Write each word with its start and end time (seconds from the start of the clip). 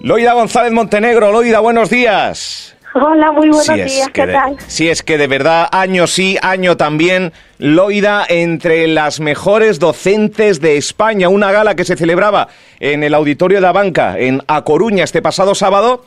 Loida 0.00 0.32
González 0.32 0.72
Montenegro, 0.72 1.32
Loida, 1.32 1.58
buenos 1.58 1.90
días. 1.90 2.76
Hola, 2.94 3.32
muy 3.32 3.48
buenos 3.48 3.66
días, 3.66 4.08
¿qué 4.12 4.26
tal? 4.28 4.56
Sí, 4.66 4.88
es 4.88 5.02
que 5.02 5.18
de 5.18 5.26
verdad, 5.26 5.68
año 5.72 6.06
sí, 6.06 6.38
año 6.40 6.76
también, 6.76 7.32
Loida 7.58 8.24
entre 8.28 8.86
las 8.86 9.18
mejores 9.18 9.80
docentes 9.80 10.60
de 10.60 10.76
España, 10.76 11.28
una 11.28 11.50
gala 11.50 11.74
que 11.74 11.84
se 11.84 11.96
celebraba 11.96 12.46
en 12.78 13.02
el 13.02 13.12
Auditorio 13.12 13.58
de 13.58 13.62
la 13.62 13.72
Banca, 13.72 14.16
en 14.18 14.40
A 14.46 14.62
Coruña, 14.62 15.02
este 15.02 15.20
pasado 15.20 15.56
sábado, 15.56 16.04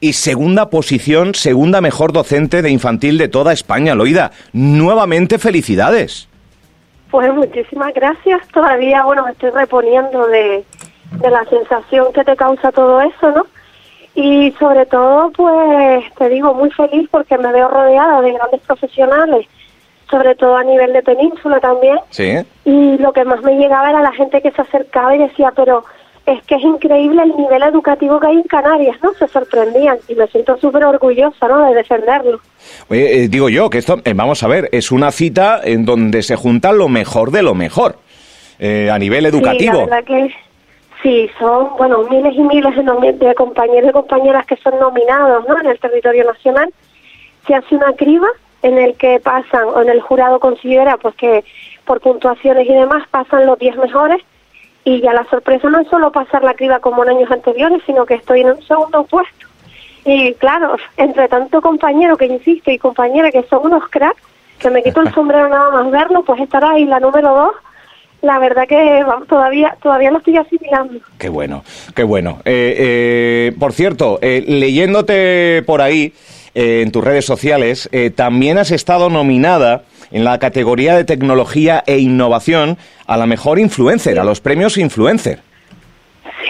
y 0.00 0.12
segunda 0.12 0.68
posición, 0.68 1.34
segunda 1.34 1.80
mejor 1.80 2.12
docente 2.12 2.60
de 2.60 2.70
infantil 2.70 3.16
de 3.16 3.28
toda 3.28 3.54
España, 3.54 3.94
Loida. 3.94 4.32
Nuevamente, 4.52 5.38
felicidades. 5.38 6.28
Pues 7.10 7.32
muchísimas 7.34 7.92
gracias. 7.94 8.46
Todavía, 8.48 9.02
bueno, 9.02 9.24
me 9.24 9.32
estoy 9.32 9.50
reponiendo 9.50 10.26
de, 10.28 10.64
de 11.20 11.30
la 11.30 11.44
sensación 11.44 12.12
que 12.12 12.24
te 12.24 12.36
causa 12.36 12.72
todo 12.72 13.00
eso, 13.00 13.30
¿no? 13.30 13.46
Y 14.14 14.52
sobre 14.58 14.86
todo, 14.86 15.30
pues 15.30 16.04
te 16.18 16.28
digo, 16.28 16.54
muy 16.54 16.70
feliz 16.70 17.08
porque 17.10 17.38
me 17.38 17.52
veo 17.52 17.68
rodeada 17.68 18.20
de 18.20 18.32
grandes 18.32 18.60
profesionales, 18.62 19.46
sobre 20.10 20.34
todo 20.34 20.56
a 20.56 20.64
nivel 20.64 20.92
de 20.92 21.02
península 21.02 21.60
también. 21.60 21.98
Sí. 22.10 22.32
Y 22.64 22.98
lo 22.98 23.12
que 23.12 23.24
más 23.24 23.42
me 23.42 23.56
llegaba 23.56 23.90
era 23.90 24.02
la 24.02 24.12
gente 24.12 24.42
que 24.42 24.50
se 24.50 24.62
acercaba 24.62 25.14
y 25.14 25.18
decía, 25.18 25.52
pero 25.54 25.84
es 26.26 26.42
que 26.44 26.56
es 26.56 26.62
increíble 26.62 27.22
el 27.22 27.36
nivel 27.36 27.62
educativo 27.62 28.20
que 28.20 28.26
hay 28.26 28.36
en 28.36 28.42
Canarias, 28.42 28.96
¿no? 29.02 29.12
Se 29.14 29.28
sorprendían 29.28 29.98
y 30.08 30.14
me 30.14 30.26
siento 30.28 30.56
súper 30.58 30.84
orgullosa, 30.84 31.48
¿no? 31.48 31.66
De 31.68 31.74
defenderlo. 31.74 32.40
Oye, 32.88 33.24
eh, 33.24 33.28
digo 33.28 33.48
yo 33.48 33.70
que 33.70 33.78
esto, 33.78 33.98
eh, 34.04 34.12
vamos 34.14 34.42
a 34.42 34.48
ver, 34.48 34.68
es 34.72 34.90
una 34.90 35.12
cita 35.12 35.60
en 35.62 35.84
donde 35.84 36.22
se 36.22 36.36
junta 36.36 36.72
lo 36.72 36.88
mejor 36.88 37.30
de 37.30 37.42
lo 37.42 37.54
mejor 37.54 37.96
eh, 38.58 38.90
a 38.90 38.98
nivel 38.98 39.26
educativo. 39.26 39.72
Sí, 39.72 39.78
la 39.78 39.84
verdad 39.84 40.04
que 40.04 40.34
Sí, 41.02 41.30
son, 41.38 41.76
bueno, 41.78 42.02
miles 42.10 42.34
y 42.34 42.42
miles 42.42 42.74
de, 43.18 43.34
compañeros 43.34 43.90
y 43.90 43.92
compañeras 43.92 44.44
que 44.46 44.56
son 44.56 44.78
nominados 44.78 45.48
¿no? 45.48 45.58
en 45.58 45.66
el 45.66 45.78
territorio 45.78 46.24
nacional. 46.24 46.72
Se 47.46 47.54
hace 47.54 47.74
una 47.74 47.94
criba 47.94 48.28
en 48.62 48.76
el 48.76 48.94
que 48.96 49.18
pasan, 49.20 49.64
o 49.68 49.80
en 49.80 49.88
el 49.88 50.02
jurado 50.02 50.38
considera 50.40 50.98
pues 50.98 51.14
que 51.14 51.44
por 51.86 52.00
puntuaciones 52.00 52.68
y 52.68 52.72
demás 52.74 53.08
pasan 53.10 53.46
los 53.46 53.58
10 53.58 53.76
mejores 53.76 54.22
y 54.84 55.00
ya 55.00 55.14
la 55.14 55.24
sorpresa 55.24 55.70
no 55.70 55.80
es 55.80 55.88
solo 55.88 56.12
pasar 56.12 56.42
la 56.44 56.54
criba 56.54 56.80
como 56.80 57.02
en 57.02 57.10
años 57.10 57.30
anteriores, 57.30 57.82
sino 57.86 58.04
que 58.04 58.14
estoy 58.14 58.40
en 58.40 58.50
un 58.50 58.62
segundo 58.62 59.04
puesto. 59.04 59.46
Y 60.04 60.34
claro, 60.34 60.76
entre 60.98 61.28
tanto 61.28 61.62
compañero 61.62 62.18
que 62.18 62.26
insisto 62.26 62.70
y 62.70 62.78
compañera 62.78 63.30
que 63.30 63.42
son 63.44 63.64
unos 63.64 63.88
cracks, 63.88 64.20
que 64.58 64.68
me 64.68 64.82
quito 64.82 65.00
el 65.00 65.14
sombrero 65.14 65.48
nada 65.48 65.70
más 65.70 65.90
verlo, 65.90 66.22
pues 66.22 66.42
estará 66.42 66.72
ahí 66.72 66.84
la 66.84 67.00
número 67.00 67.34
dos 67.34 67.54
la 68.22 68.38
verdad 68.38 68.66
que 68.68 69.04
todavía 69.28 69.76
todavía 69.82 70.10
lo 70.10 70.18
estoy 70.18 70.36
asimilando. 70.36 71.00
Qué 71.18 71.28
bueno, 71.28 71.64
qué 71.94 72.02
bueno. 72.02 72.38
Eh, 72.44 72.74
eh, 72.78 73.52
por 73.58 73.72
cierto, 73.72 74.18
eh, 74.22 74.44
leyéndote 74.46 75.62
por 75.66 75.80
ahí 75.80 76.12
en 76.52 76.90
tus 76.90 77.04
redes 77.04 77.24
sociales, 77.24 77.88
también 78.16 78.58
has 78.58 78.72
estado 78.72 79.08
nominada 79.08 79.84
en 80.10 80.24
la 80.24 80.40
categoría 80.40 80.96
de 80.96 81.04
tecnología 81.04 81.84
e 81.86 81.98
innovación 81.98 82.76
a 83.06 83.16
la 83.16 83.26
mejor 83.26 83.60
influencer, 83.60 84.18
a 84.18 84.24
los 84.24 84.40
premios 84.40 84.76
influencer. 84.76 85.38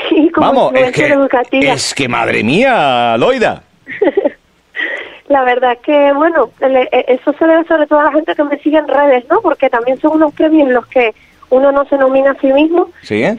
Sí, 0.08 0.30
como 0.34 0.46
Vamos, 0.46 0.72
es 0.74 0.92
que, 0.92 1.06
educativa. 1.06 1.72
es 1.74 1.94
que 1.94 2.08
madre 2.08 2.42
mía, 2.42 3.16
Loida. 3.18 3.62
La 5.28 5.44
verdad 5.44 5.74
es 5.74 5.78
que, 5.80 6.12
bueno, 6.14 6.50
eso 6.60 7.32
se 7.38 7.46
debe 7.46 7.64
sobre 7.64 7.86
todo 7.86 8.00
a 8.00 8.04
la 8.04 8.12
gente 8.12 8.34
que 8.34 8.42
me 8.42 8.58
sigue 8.58 8.78
en 8.78 8.88
redes, 8.88 9.24
¿no? 9.30 9.40
Porque 9.40 9.70
también 9.70 10.00
son 10.00 10.16
unos 10.16 10.34
premios 10.34 10.66
en 10.66 10.74
los 10.74 10.86
que 10.88 11.14
uno 11.50 11.72
no 11.72 11.84
se 11.86 11.96
nomina 11.98 12.30
a 12.32 12.40
sí 12.40 12.52
mismo, 12.52 12.90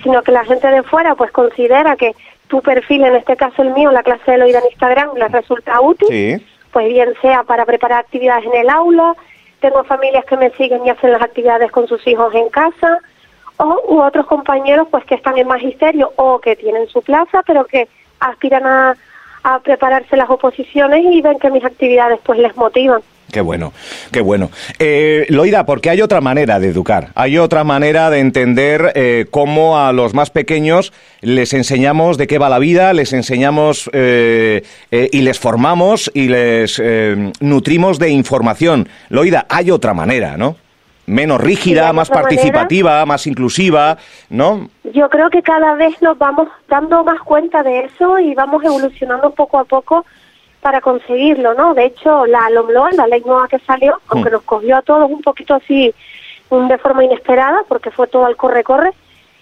sino 0.03 0.21
que 0.21 0.31
la 0.31 0.45
gente 0.45 0.67
de 0.67 0.83
fuera 0.83 1.15
pues 1.15 1.31
considera 1.31 1.95
que 1.95 2.13
tu 2.47 2.61
perfil, 2.61 3.05
en 3.05 3.15
este 3.15 3.35
caso 3.37 3.61
el 3.61 3.71
mío, 3.71 3.91
la 3.91 4.03
clase 4.03 4.31
de 4.31 4.37
Loida 4.37 4.59
en 4.59 4.65
Instagram, 4.71 5.15
les 5.15 5.31
resulta 5.31 5.79
útil, 5.81 6.45
pues 6.71 6.87
bien 6.87 7.13
sea 7.21 7.43
para 7.43 7.65
preparar 7.65 7.99
actividades 7.99 8.45
en 8.45 8.55
el 8.55 8.69
aula, 8.69 9.15
tengo 9.61 9.83
familias 9.85 10.25
que 10.25 10.37
me 10.37 10.49
siguen 10.51 10.85
y 10.85 10.89
hacen 10.89 11.11
las 11.11 11.21
actividades 11.21 11.71
con 11.71 11.87
sus 11.87 12.05
hijos 12.07 12.33
en 12.35 12.49
casa, 12.49 12.99
o 13.57 13.81
u 13.87 14.01
otros 14.01 14.25
compañeros 14.25 14.87
pues 14.91 15.05
que 15.05 15.15
están 15.15 15.37
en 15.37 15.47
magisterio 15.47 16.11
o 16.17 16.39
que 16.39 16.55
tienen 16.55 16.87
su 16.87 17.01
plaza, 17.01 17.43
pero 17.45 17.65
que 17.65 17.87
aspiran 18.19 18.65
a, 18.65 18.97
a 19.43 19.59
prepararse 19.59 20.17
las 20.17 20.29
oposiciones 20.29 21.05
y 21.05 21.21
ven 21.21 21.39
que 21.39 21.51
mis 21.51 21.63
actividades 21.63 22.19
pues 22.23 22.39
les 22.39 22.55
motivan. 22.57 23.01
Qué 23.31 23.39
bueno, 23.39 23.71
qué 24.11 24.19
bueno. 24.19 24.51
Eh, 24.77 25.25
Loida, 25.29 25.65
porque 25.65 25.89
hay 25.89 26.01
otra 26.01 26.19
manera 26.19 26.59
de 26.59 26.67
educar, 26.67 27.09
hay 27.15 27.37
otra 27.37 27.63
manera 27.63 28.09
de 28.09 28.19
entender 28.19 28.91
eh, 28.95 29.25
cómo 29.31 29.79
a 29.79 29.93
los 29.93 30.13
más 30.13 30.29
pequeños 30.29 30.91
les 31.21 31.53
enseñamos 31.53 32.17
de 32.17 32.27
qué 32.27 32.37
va 32.37 32.49
la 32.49 32.59
vida, 32.59 32.93
les 32.93 33.13
enseñamos 33.13 33.89
eh, 33.93 34.63
eh, 34.91 35.09
y 35.13 35.21
les 35.21 35.39
formamos 35.39 36.11
y 36.13 36.27
les 36.27 36.81
nutrimos 37.39 37.99
de 37.99 38.09
información. 38.09 38.89
Loida, 39.09 39.45
hay 39.49 39.71
otra 39.71 39.93
manera, 39.93 40.35
¿no? 40.35 40.57
Menos 41.05 41.41
rígida, 41.41 41.91
más 41.93 42.09
participativa, 42.09 43.05
más 43.05 43.27
inclusiva, 43.27 43.97
¿no? 44.29 44.69
Yo 44.93 45.09
creo 45.09 45.29
que 45.29 45.41
cada 45.41 45.75
vez 45.75 46.01
nos 46.01 46.17
vamos 46.17 46.47
dando 46.67 47.03
más 47.03 47.21
cuenta 47.21 47.63
de 47.63 47.85
eso 47.85 48.19
y 48.19 48.33
vamos 48.33 48.63
evolucionando 48.63 49.31
poco 49.31 49.59
a 49.59 49.63
poco 49.63 50.05
para 50.61 50.81
conseguirlo, 50.81 51.53
¿no? 51.53 51.73
De 51.73 51.85
hecho, 51.85 52.25
la 52.25 52.49
LOMLOA, 52.49 52.91
la 52.91 53.07
ley 53.07 53.21
nueva 53.25 53.47
que 53.47 53.59
salió, 53.59 53.99
aunque 54.09 54.29
mm. 54.29 54.33
nos 54.33 54.43
cogió 54.43 54.77
a 54.77 54.81
todos 54.81 55.09
un 55.09 55.21
poquito 55.21 55.55
así 55.55 55.93
de 56.49 56.77
forma 56.77 57.03
inesperada, 57.03 57.61
porque 57.67 57.91
fue 57.91 58.07
todo 58.07 58.25
al 58.25 58.35
corre-corre, 58.35 58.91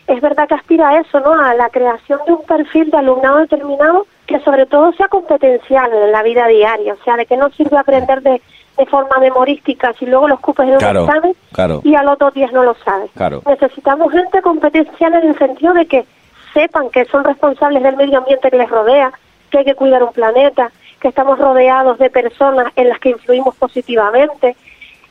es 0.08 0.22
verdad 0.22 0.48
que 0.48 0.56
aspira 0.56 0.90
a 0.90 1.00
eso, 1.00 1.20
¿no? 1.20 1.34
A 1.34 1.54
la 1.54 1.70
creación 1.70 2.20
de 2.26 2.34
un 2.34 2.44
perfil 2.44 2.90
de 2.90 2.98
alumnado 2.98 3.38
determinado 3.38 4.06
que 4.26 4.40
sobre 4.42 4.66
todo 4.66 4.92
sea 4.94 5.08
competencial 5.08 5.92
en 5.92 6.12
la 6.12 6.24
vida 6.24 6.48
diaria, 6.48 6.94
o 6.94 7.04
sea, 7.04 7.16
de 7.16 7.26
que 7.26 7.38
no 7.38 7.50
sirve 7.52 7.78
aprender 7.78 8.22
de, 8.22 8.42
de 8.78 8.86
forma 8.86 9.18
memorística 9.20 9.94
si 9.94 10.06
luego 10.06 10.28
lo 10.28 10.36
escupes 10.36 10.68
en 10.68 10.76
un 10.76 10.98
examen 10.98 11.36
y 11.84 11.96
al 11.96 12.08
otro 12.08 12.32
día 12.32 12.48
no 12.52 12.64
lo 12.64 12.76
sabes. 12.86 13.12
Necesitamos 13.46 14.12
gente 14.12 14.42
competencial 14.42 15.14
en 15.16 15.30
el 15.30 15.38
sentido 15.38 15.74
de 15.74 15.86
que 15.86 16.06
sepan 16.54 16.90
que 16.90 17.06
son 17.06 17.24
responsables 17.24 17.84
del 17.84 17.98
medio 17.98 18.20
ambiente 18.20 18.50
que 18.50 18.58
les 18.58 18.70
rodea, 18.70 19.12
que 19.52 19.60
hay 19.60 19.66
que 19.66 19.76
cuidar 19.76 20.04
un 20.04 20.14
planeta, 20.14 20.72
que 21.00 21.08
estamos 21.08 21.40
rodeados 21.40 21.98
de 21.98 22.10
personas 22.10 22.72
en 22.76 22.90
las 22.90 23.00
que 23.00 23.10
influimos 23.10 23.56
positivamente, 23.56 24.56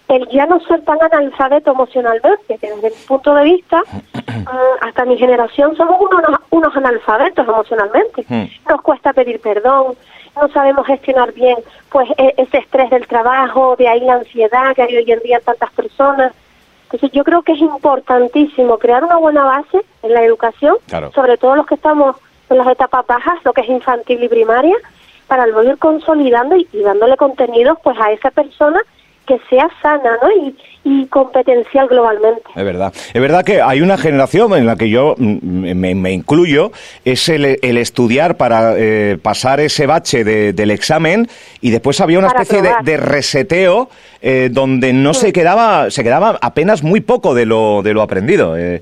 el 0.09 0.27
ya 0.29 0.47
no 0.47 0.59
ser 0.61 0.83
tan 0.83 0.99
analfabeto 1.03 1.73
emocionalmente, 1.73 2.59
que 2.59 2.67
desde 2.67 2.91
mi 2.91 3.07
punto 3.07 3.35
de 3.35 3.45
vista, 3.45 3.83
mm, 4.15 4.49
hasta 4.81 5.05
mi 5.05 5.19
generación 5.19 5.77
somos 5.77 6.01
unos, 6.01 6.41
unos 6.51 6.77
analfabetos 6.77 7.47
emocionalmente. 7.47 8.25
Hmm. 8.29 8.47
Nos 8.69 8.81
cuesta 8.83 9.13
pedir 9.13 9.41
perdón, 9.41 9.97
no 10.41 10.49
sabemos 10.49 10.87
gestionar 10.87 11.33
bien 11.33 11.59
pues 11.91 12.09
e, 12.17 12.35
ese 12.39 12.59
estrés 12.59 12.91
del 12.91 13.07
trabajo, 13.07 13.77
de 13.77 13.89
ahí 13.89 14.01
la 14.01 14.15
ansiedad 14.15 14.75
que 14.75 14.83
hay 14.83 14.97
hoy 14.97 15.11
en 15.11 15.21
día 15.21 15.39
en 15.39 15.45
tantas 15.45 15.71
personas. 15.73 16.33
Entonces 16.85 17.11
yo 17.13 17.23
creo 17.23 17.43
que 17.43 17.53
es 17.53 17.61
importantísimo 17.61 18.79
crear 18.79 19.05
una 19.05 19.17
buena 19.17 19.45
base 19.45 19.85
en 20.03 20.15
la 20.15 20.23
educación, 20.23 20.77
sobre 21.15 21.37
todo 21.37 21.57
los 21.57 21.67
que 21.67 21.75
estamos 21.75 22.17
en 22.49 22.57
las 22.57 22.67
etapas 22.67 23.07
bajas, 23.07 23.39
lo 23.45 23.53
que 23.53 23.61
es 23.61 23.69
infantil 23.69 24.23
y 24.23 24.29
primaria, 24.29 24.75
para 25.29 25.47
luego 25.47 25.71
ir 25.71 25.79
consolidando 25.79 26.57
y, 26.57 26.67
dándole 26.83 27.17
contenidos 27.17 27.79
pues 27.83 27.97
a 28.01 28.11
esa 28.11 28.31
persona 28.31 28.81
que 29.27 29.39
sea 29.51 29.69
sana 29.83 30.19
¿no? 30.23 30.31
y, 30.33 30.57
y 30.85 31.07
competencial 31.07 31.87
globalmente. 31.87 32.45
Es 32.57 32.65
verdad. 32.65 32.93
Es 33.13 33.21
verdad 33.21 33.45
que 33.45 33.61
hay 33.61 33.83
una 33.83 33.99
generación 33.99 34.55
en 34.55 34.65
la 34.65 34.77
que 34.77 34.89
yo 34.89 35.15
mm, 35.19 35.75
me, 35.75 36.13
incluyo, 36.13 36.73
es 37.05 37.29
el, 37.29 37.45
estudiar 37.63 38.37
para 38.37 38.75
eh, 38.77 39.19
pasar 39.21 39.61
ese 39.61 39.87
bache 39.87 40.25
del 40.25 40.71
examen 40.71 41.29
y 41.61 41.71
después 41.71 42.01
había 42.01 42.19
una 42.19 42.29
especie 42.29 42.63
de, 42.83 42.97
reseteo 42.97 43.91
eh, 44.23 44.49
donde 44.51 44.93
no 44.93 45.13
se 45.15 45.33
quedaba, 45.33 45.91
se 45.91 46.03
quedaba 46.03 46.39
apenas 46.41 46.83
muy 46.83 47.01
poco 47.01 47.35
de 47.35 47.45
lo, 47.45 47.83
de 47.83 47.93
lo 47.93 48.03
aprendido. 48.03 48.57
Eh. 48.57 48.81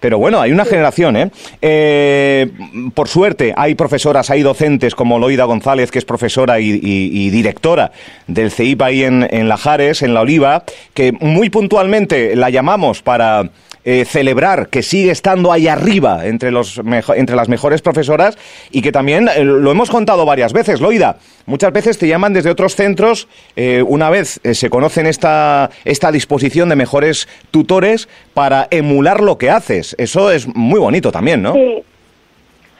Pero 0.00 0.18
bueno, 0.18 0.40
hay 0.40 0.52
una 0.52 0.64
generación, 0.64 1.16
¿eh? 1.16 1.30
¿eh? 1.60 2.50
Por 2.94 3.08
suerte, 3.08 3.52
hay 3.56 3.74
profesoras, 3.74 4.30
hay 4.30 4.42
docentes 4.42 4.94
como 4.94 5.18
Loida 5.18 5.44
González, 5.44 5.90
que 5.90 5.98
es 5.98 6.04
profesora 6.04 6.60
y, 6.60 7.30
directora 7.30 7.92
del 8.26 8.50
CEIP 8.50 8.82
ahí 8.82 9.04
en, 9.04 9.26
en 9.30 9.48
Lajares, 9.48 10.02
en 10.02 10.14
La 10.14 10.20
Oliva, 10.20 10.64
que 10.94 11.12
muy 11.12 11.50
puntualmente 11.50 12.36
la 12.36 12.50
llamamos 12.50 13.02
para 13.02 13.50
eh, 13.84 14.04
celebrar 14.04 14.68
que 14.68 14.82
sigue 14.82 15.10
estando 15.10 15.52
ahí 15.52 15.66
arriba 15.66 16.26
entre, 16.26 16.50
los 16.50 16.80
entre 17.16 17.34
las 17.34 17.48
mejores 17.48 17.82
profesoras 17.82 18.38
y 18.70 18.80
que 18.80 18.92
también 18.92 19.28
eh, 19.28 19.44
lo 19.44 19.70
hemos 19.70 19.90
contado 19.90 20.24
varias 20.24 20.52
veces, 20.52 20.80
Loida. 20.80 21.16
Muchas 21.46 21.72
veces 21.72 21.98
te 21.98 22.06
llaman 22.06 22.32
desde 22.32 22.50
otros 22.50 22.76
centros, 22.76 23.26
eh, 23.56 23.82
una 23.84 24.08
vez 24.10 24.40
se 24.42 24.70
conocen 24.70 25.06
esta, 25.06 25.70
esta 25.84 26.12
disposición 26.12 26.68
de 26.68 26.76
mejores 26.76 27.28
tutores 27.50 28.08
para 28.34 28.68
emular 28.70 29.20
lo 29.20 29.36
que 29.38 29.50
haces. 29.50 29.96
Eso 29.98 30.30
es 30.30 30.46
muy 30.46 30.78
bonito 30.78 31.10
también, 31.10 31.42
¿no? 31.42 31.54
Sí. 31.54 31.82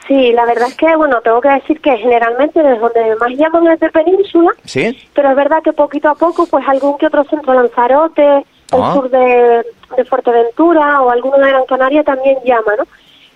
Sí, 0.06 0.32
la 0.32 0.44
verdad 0.44 0.68
es 0.68 0.74
que, 0.74 0.96
bueno, 0.96 1.20
tengo 1.22 1.40
que 1.40 1.48
decir 1.48 1.80
que 1.80 1.96
generalmente 1.96 2.60
desde 2.60 2.78
donde 2.78 3.16
más 3.16 3.30
llaman 3.30 3.68
es 3.68 3.80
de 3.80 3.88
Península, 3.90 4.50
¿Sí? 4.64 4.98
pero 5.14 5.30
es 5.30 5.36
verdad 5.36 5.62
que 5.62 5.72
poquito 5.72 6.08
a 6.08 6.14
poco, 6.14 6.46
pues 6.46 6.66
algún 6.66 6.98
que 6.98 7.06
otro 7.06 7.24
centro 7.24 7.54
Lanzarote, 7.54 8.44
el 8.72 8.82
ah. 8.82 8.94
sur 8.94 9.10
de, 9.10 9.66
de, 9.96 10.04
Fuerteventura 10.04 11.02
o 11.02 11.10
alguno 11.10 11.38
de 11.38 11.48
Gran 11.48 11.66
Canaria 11.66 12.02
también 12.04 12.38
llama, 12.44 12.72
¿no? 12.78 12.84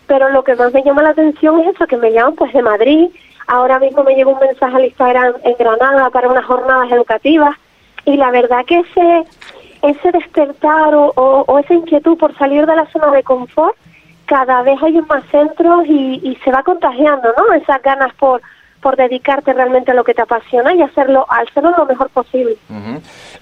Pero 0.06 0.28
lo 0.30 0.44
que 0.44 0.54
más 0.54 0.72
me 0.72 0.82
llama 0.82 1.02
la 1.02 1.10
atención 1.10 1.60
es 1.60 1.74
eso, 1.74 1.86
que 1.86 1.96
me 1.96 2.12
llaman 2.12 2.34
pues 2.34 2.52
de 2.52 2.62
Madrid, 2.62 3.08
Ahora 3.46 3.78
mismo 3.78 4.02
me 4.02 4.14
llegó 4.14 4.32
un 4.32 4.40
mensaje 4.40 4.76
al 4.76 4.84
Instagram 4.86 5.34
en 5.44 5.54
Granada 5.56 6.10
para 6.10 6.28
unas 6.28 6.44
jornadas 6.44 6.90
educativas 6.90 7.56
y 8.04 8.16
la 8.16 8.30
verdad 8.30 8.64
que 8.64 8.80
ese, 8.80 9.24
ese 9.82 10.12
despertar 10.12 10.94
o, 10.94 11.12
o, 11.14 11.58
esa 11.58 11.74
inquietud 11.74 12.18
por 12.18 12.36
salir 12.38 12.66
de 12.66 12.74
la 12.74 12.86
zona 12.86 13.10
de 13.12 13.22
confort, 13.22 13.76
cada 14.26 14.62
vez 14.62 14.82
hay 14.82 15.00
más 15.02 15.24
centros 15.30 15.86
y, 15.86 16.20
y 16.24 16.36
se 16.44 16.50
va 16.50 16.64
contagiando, 16.64 17.32
¿no? 17.36 17.54
Esas 17.54 17.80
ganas 17.82 18.12
por, 18.14 18.42
por 18.86 18.96
dedicarte 18.96 19.52
realmente 19.52 19.90
a 19.90 19.94
lo 19.94 20.04
que 20.04 20.14
te 20.14 20.22
apasiona 20.22 20.72
y 20.72 20.80
hacerlo, 20.80 21.26
hacerlo 21.28 21.72
lo 21.76 21.86
mejor 21.86 22.08
posible. 22.10 22.56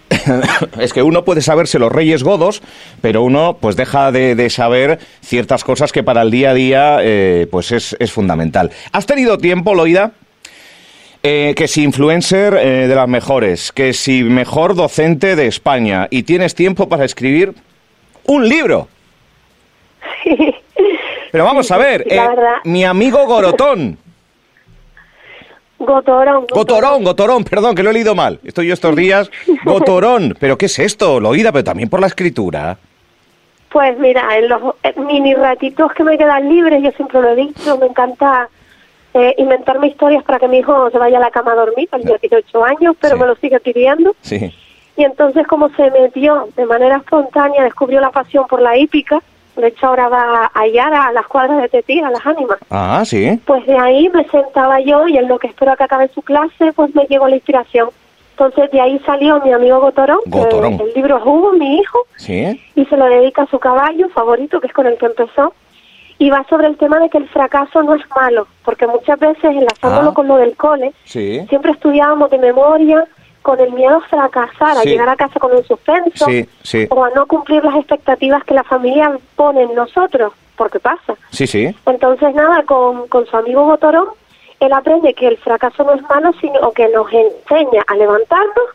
es 0.80 0.94
que 0.94 1.02
uno 1.02 1.22
puede 1.22 1.42
saberse 1.42 1.78
los 1.78 1.92
reyes 1.92 2.24
godos, 2.24 2.62
pero 3.02 3.22
uno 3.22 3.58
pues 3.60 3.76
deja 3.76 4.10
de, 4.10 4.48
saber 4.48 4.98
ciertas 5.20 5.62
cosas 5.62 5.92
que 5.92 6.02
para 6.02 6.22
el 6.22 6.30
día 6.30 6.52
a 6.52 6.54
día 6.54 6.96
eh, 7.02 7.46
pues 7.50 7.72
es, 7.72 7.94
es, 7.98 8.10
fundamental. 8.10 8.70
¿Has 8.90 9.04
tenido 9.04 9.36
tiempo, 9.36 9.74
Loida? 9.74 10.12
Eh, 11.22 11.52
que 11.54 11.68
si 11.68 11.82
influencer 11.82 12.54
eh, 12.54 12.88
de 12.88 12.94
las 12.94 13.06
mejores, 13.06 13.70
que 13.70 13.92
si 13.92 14.22
mejor 14.22 14.74
docente 14.74 15.36
de 15.36 15.46
España 15.46 16.08
y 16.08 16.22
tienes 16.22 16.54
tiempo 16.54 16.88
para 16.88 17.04
escribir 17.04 17.52
un 18.24 18.48
libro. 18.48 18.88
Sí. 20.24 20.54
Pero 21.30 21.44
vamos 21.44 21.70
a 21.70 21.76
ver, 21.76 22.06
mi 22.64 22.84
amigo 22.84 23.26
Gorotón, 23.26 23.98
Gotorón, 25.84 26.46
Gotorón. 26.50 27.04
Gotorón, 27.04 27.44
perdón, 27.44 27.74
que 27.74 27.82
lo 27.82 27.90
he 27.90 27.92
leído 27.92 28.14
mal. 28.14 28.40
Estoy 28.44 28.68
yo 28.68 28.74
estos 28.74 28.94
días. 28.96 29.30
Gotorón. 29.64 30.36
¿Pero 30.38 30.58
qué 30.58 30.66
es 30.66 30.78
esto? 30.78 31.20
Lo 31.20 31.30
oída, 31.30 31.52
pero 31.52 31.64
también 31.64 31.88
por 31.88 32.00
la 32.00 32.06
escritura. 32.06 32.78
Pues 33.70 33.98
mira, 33.98 34.38
en 34.38 34.48
los 34.48 34.74
eh, 34.84 34.94
mini 35.00 35.34
ratitos 35.34 35.92
que 35.92 36.04
me 36.04 36.16
quedan 36.16 36.48
libres, 36.48 36.82
yo 36.82 36.92
siempre 36.92 37.20
lo 37.20 37.30
he 37.30 37.36
dicho, 37.36 37.76
me 37.78 37.86
encanta 37.86 38.48
eh, 39.14 39.34
inventarme 39.38 39.88
historias 39.88 40.22
para 40.22 40.38
que 40.38 40.46
mi 40.46 40.58
hijo 40.58 40.90
se 40.90 40.98
vaya 40.98 41.18
a 41.18 41.20
la 41.20 41.30
cama 41.30 41.52
a 41.52 41.56
dormir, 41.56 41.88
porque 41.90 42.06
ya 42.06 42.18
tiene 42.18 42.36
ocho 42.36 42.64
años, 42.64 42.96
pero 43.00 43.16
me 43.16 43.26
lo 43.26 43.34
sigue 43.36 43.58
pidiendo. 43.58 44.14
Sí. 44.20 44.54
Y 44.96 45.02
entonces 45.02 45.46
como 45.48 45.70
se 45.70 45.90
metió 45.90 46.48
de 46.56 46.66
manera 46.66 46.98
espontánea, 46.98 47.64
descubrió 47.64 48.00
la 48.00 48.10
pasión 48.10 48.46
por 48.46 48.62
la 48.62 48.76
hípica, 48.76 49.20
de 49.56 49.68
hecho, 49.68 49.86
ahora 49.86 50.08
va 50.08 50.50
a 50.52 50.66
Yara, 50.66 51.06
a 51.06 51.12
las 51.12 51.26
cuadras 51.26 51.62
de 51.62 51.68
Tetí, 51.68 52.00
a 52.00 52.10
las 52.10 52.24
ánimas. 52.26 52.58
Ah, 52.70 53.02
sí. 53.04 53.38
Pues 53.44 53.64
de 53.66 53.78
ahí 53.78 54.08
me 54.08 54.24
sentaba 54.28 54.80
yo 54.80 55.06
y 55.06 55.16
en 55.16 55.28
lo 55.28 55.38
que 55.38 55.46
espero 55.46 55.72
a 55.72 55.76
que 55.76 55.84
acabe 55.84 56.08
su 56.08 56.22
clase, 56.22 56.72
pues 56.74 56.94
me 56.94 57.04
llegó 57.04 57.28
la 57.28 57.36
inspiración. 57.36 57.90
Entonces 58.32 58.70
de 58.72 58.80
ahí 58.80 58.98
salió 59.06 59.40
mi 59.40 59.52
amigo 59.52 59.80
Gotorón, 59.80 60.18
Gotorón. 60.26 60.80
el 60.80 60.92
libro 60.94 61.18
es 61.18 61.24
Hugo, 61.24 61.52
mi 61.52 61.78
hijo, 61.78 62.00
¿Sí? 62.16 62.60
y 62.74 62.84
se 62.86 62.96
lo 62.96 63.06
dedica 63.06 63.42
a 63.42 63.46
su 63.46 63.60
caballo 63.60 64.08
favorito, 64.08 64.60
que 64.60 64.66
es 64.66 64.72
con 64.72 64.88
el 64.88 64.98
que 64.98 65.06
empezó, 65.06 65.54
y 66.18 66.30
va 66.30 66.44
sobre 66.48 66.66
el 66.66 66.76
tema 66.76 66.98
de 66.98 67.10
que 67.10 67.18
el 67.18 67.28
fracaso 67.28 67.82
no 67.84 67.94
es 67.94 68.02
malo, 68.16 68.48
porque 68.64 68.88
muchas 68.88 69.20
veces 69.20 69.44
enlazándolo 69.44 70.10
ah. 70.10 70.14
con 70.14 70.26
lo 70.26 70.36
del 70.36 70.56
cole, 70.56 70.92
siempre 71.04 71.70
estudiábamos 71.70 72.28
de 72.30 72.38
memoria 72.38 73.04
con 73.44 73.60
el 73.60 73.72
miedo 73.72 73.96
a 73.96 74.00
fracasar, 74.00 74.78
a 74.78 74.84
llegar 74.84 75.06
a 75.06 75.16
casa 75.16 75.38
con 75.38 75.52
un 75.52 75.62
suspenso, 75.64 76.24
o 76.88 77.04
a 77.04 77.10
no 77.10 77.26
cumplir 77.26 77.62
las 77.62 77.76
expectativas 77.76 78.42
que 78.44 78.54
la 78.54 78.64
familia 78.64 79.18
pone 79.36 79.64
en 79.64 79.74
nosotros, 79.74 80.32
porque 80.56 80.80
pasa. 80.80 81.14
Sí, 81.28 81.46
sí. 81.46 81.76
Entonces, 81.84 82.34
nada, 82.34 82.62
con, 82.62 83.06
con 83.08 83.26
su 83.26 83.36
amigo 83.36 83.66
Botorón, 83.66 84.08
él 84.60 84.72
aprende 84.72 85.12
que 85.12 85.28
el 85.28 85.36
fracaso 85.36 85.84
no 85.84 85.92
es 85.92 86.00
malo, 86.08 86.32
sino 86.40 86.72
que 86.72 86.88
nos 86.88 87.06
enseña 87.12 87.82
a 87.86 87.94
levantarnos 87.96 88.68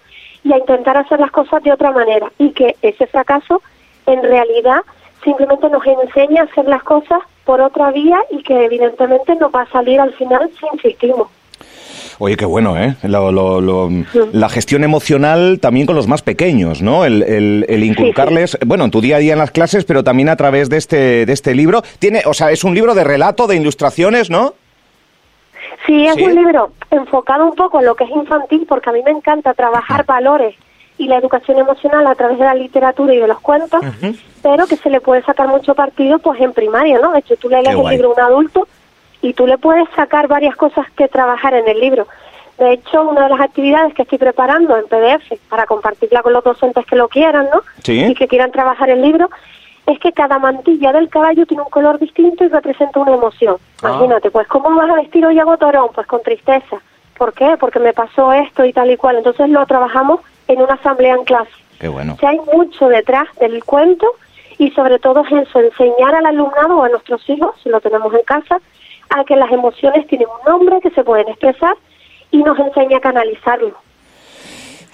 y 0.44 0.54
a 0.54 0.60
intentar 0.60 0.98
hacer 0.98 1.20
las 1.20 1.32
cosas 1.32 1.64
de 1.64 1.74
otra 1.74 1.90
manera, 1.90 2.32
y 2.38 2.52
que 2.52 2.76
ese 2.84 3.08
fracaso, 3.08 3.64
en 4.06 4.22
realidad, 4.22 4.82
simplemente 5.24 5.68
nos 5.68 5.84
enseña 5.84 6.44
a 6.44 6.46
hacer 6.46 6.66
las 6.66 6.84
cosas 6.84 7.24
por 7.44 7.60
otra 7.60 7.90
vía 7.90 8.20
y 8.30 8.44
que 8.44 8.66
evidentemente 8.66 9.36
no 9.36 9.50
va 9.50 9.64
a 9.64 9.72
salir 9.72 10.00
al 10.00 10.14
final 10.14 10.52
si 10.60 10.68
insistimos. 10.72 11.28
Oye, 12.22 12.36
qué 12.36 12.46
bueno, 12.46 12.78
¿eh? 12.78 12.96
la 13.04 14.50
gestión 14.50 14.84
emocional 14.84 15.60
también 15.62 15.88
con 15.88 15.96
los 15.96 16.08
más 16.08 16.22
pequeños, 16.22 16.82
¿no? 16.82 17.06
El, 17.06 17.84
inculcarles, 17.84 18.58
bueno, 18.66 18.84
en 18.84 18.92
tu 18.92 19.00
día 19.00 19.16
a 19.16 19.20
día 19.20 19.34
en 19.34 19.40
las 19.40 19.52
clases, 19.52 19.86
pero 19.86 20.04
también 20.04 20.28
a 20.28 20.36
través 20.36 20.70
de 20.70 20.76
este, 20.76 21.26
de 21.26 21.32
este 21.32 21.56
libro. 21.56 21.82
Tiene, 21.98 22.24
o 22.26 22.34
sea, 22.34 22.52
es 22.52 22.66
un 22.66 22.76
libro 22.76 22.94
de 22.94 23.06
relato, 23.06 23.48
de 23.48 23.56
ilustraciones, 23.56 24.30
¿no? 24.30 24.54
Sí, 25.86 26.06
es 26.06 26.18
un 26.18 26.36
libro 26.36 26.72
enfocado 26.92 27.46
un 27.46 27.56
poco 27.56 27.80
en 27.80 27.86
lo 27.86 27.96
que 27.96 28.04
es 28.04 28.12
infantil, 28.12 28.66
porque 28.68 28.90
a 28.90 28.94
mí 28.94 29.02
me 29.04 29.12
encanta 29.12 29.54
trabajar 29.54 30.06
valores 30.06 30.56
y 30.98 31.08
la 31.08 31.18
educación 31.18 31.58
emocional 31.58 32.06
a 32.06 32.16
través 32.16 32.38
de 32.38 32.44
la 32.44 32.54
literatura 32.54 33.14
y 33.14 33.20
de 33.20 33.28
los 33.28 33.40
cuentos, 33.40 33.80
pero 34.44 34.68
que 34.68 34.76
se 34.76 34.90
le 34.90 35.00
puede 35.00 35.24
sacar 35.24 35.48
mucho 35.48 35.74
partido 35.74 36.20
pues 36.20 36.42
en 36.42 36.52
primaria, 36.52 37.00
¿no? 37.00 37.14
De 37.14 37.20
hecho, 37.20 37.38
tú 37.38 37.48
le 37.48 37.62
lees 37.62 37.78
el 37.80 37.90
libro 37.90 38.10
a 38.10 38.14
un 38.14 38.20
adulto 38.20 38.68
y 39.22 39.34
tú 39.34 39.48
le 39.48 39.58
puedes 39.58 39.88
sacar 39.96 40.28
varias 40.28 40.56
cosas 40.56 40.90
que 40.92 41.08
trabajar 41.08 41.54
en 41.54 41.68
el 41.68 41.80
libro. 41.80 42.08
De 42.58 42.74
hecho, 42.74 43.04
una 43.04 43.24
de 43.24 43.30
las 43.30 43.40
actividades 43.40 43.94
que 43.94 44.02
estoy 44.02 44.18
preparando 44.18 44.76
en 44.78 44.86
PDF 44.86 45.40
para 45.50 45.66
compartirla 45.66 46.22
con 46.22 46.34
los 46.34 46.44
docentes 46.44 46.86
que 46.86 46.96
lo 46.96 47.08
quieran, 47.08 47.48
¿no? 47.54 47.62
Y 48.12 48.14
que 48.16 48.28
quieran 48.28 48.52
trabajar 48.52 48.90
el 48.90 49.02
libro, 49.02 49.30
es 49.86 49.98
que 50.00 50.12
cada 50.12 50.40
mantilla 50.40 50.92
del 50.92 51.10
caballo 51.10 51.46
tiene 51.46 51.64
un 51.64 51.70
color 51.70 52.00
distinto 52.00 52.44
y 52.44 52.50
representa 52.50 53.00
una 53.00 53.16
emoción. 53.16 53.56
Ah. 53.82 53.90
Imagínate, 53.90 54.30
pues, 54.30 54.48
¿cómo 54.48 54.76
vas 54.76 54.90
a 54.90 54.96
vestir 54.96 55.26
hoy 55.26 55.40
a 55.40 55.46
Gotorón? 55.46 55.90
Pues 55.94 56.06
con 56.06 56.22
tristeza. 56.22 56.78
¿Por 57.18 57.34
qué? 57.34 57.56
Porque 57.60 57.80
me 57.80 57.94
pasó 57.94 58.32
esto 58.34 58.66
y 58.66 58.74
tal 58.74 58.92
y 58.92 58.98
cual. 58.98 59.18
Entonces 59.18 59.50
lo 59.50 59.66
trabajamos 59.66 60.20
en 60.48 60.62
una 60.62 60.74
asamblea 60.74 61.16
en 61.16 61.24
clase. 61.24 61.52
Qué 61.80 61.88
bueno. 61.88 62.18
O 62.22 62.28
hay 62.28 62.40
mucho 62.54 62.90
detrás 62.90 63.28
del 63.40 63.64
cuento 63.64 64.06
y 64.58 64.72
sobre 64.72 65.00
todo 65.00 65.24
es 65.24 65.48
eso, 65.48 65.60
enseñar 65.60 66.14
al 66.14 66.26
alumnado 66.26 66.78
o 66.78 66.84
a 66.84 66.90
nuestros 66.90 67.28
hijos, 67.30 67.56
si 67.64 67.70
lo 67.70 67.80
tenemos 67.80 68.14
en 68.14 68.24
casa, 68.24 68.60
a 69.10 69.24
que 69.24 69.36
las 69.36 69.52
emociones 69.52 70.08
tienen 70.08 70.28
un 70.28 70.52
nombre, 70.52 70.80
que 70.82 70.92
se 70.92 71.04
pueden 71.04 71.28
expresar 71.30 71.76
y 72.32 72.38
nos 72.40 72.58
enseña 72.60 72.98
a 72.98 73.02
canalizarlo. 73.02 73.76